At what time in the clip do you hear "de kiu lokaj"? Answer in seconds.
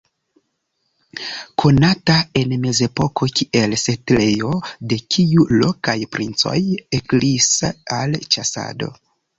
4.95-5.99